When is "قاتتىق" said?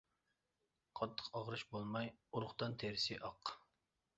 0.99-1.27